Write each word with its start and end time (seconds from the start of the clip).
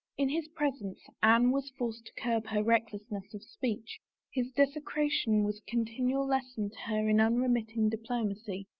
In 0.17 0.29
his 0.29 0.47
presence 0.47 0.99
Anne 1.21 1.51
was 1.51 1.69
forced 1.77 2.05
to 2.07 2.13
curb 2.19 2.47
her 2.47 2.63
recklessness 2.63 3.35
of 3.35 3.43
speech. 3.43 3.99
His 4.33 4.51
discretion 4.51 5.43
was 5.43 5.59
a 5.59 5.69
continual 5.69 6.25
lesson 6.25 6.71
to 6.71 6.79
her 6.87 7.07
in 7.07 7.21
unremitting 7.21 7.87
diplomacy. 7.89 8.65